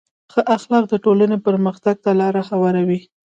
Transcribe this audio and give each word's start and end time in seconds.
ښه 0.31 0.41
اخلاق 0.55 0.85
د 0.89 0.93
ټولنې 1.03 1.37
پرمختګ 1.47 1.95
ته 2.03 2.11
لاره 2.21 2.41
هواروي. 2.49 2.99